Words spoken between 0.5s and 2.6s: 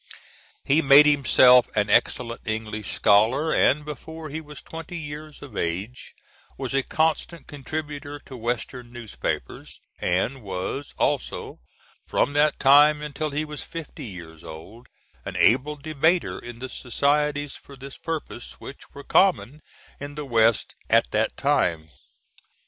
He made himself an excellent